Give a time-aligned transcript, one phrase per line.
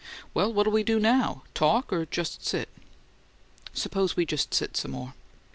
[0.33, 1.43] Well, what'll we do NOW?
[1.53, 2.69] Talk, or just sit?"
[3.71, 5.13] "Suppose we just sit some more."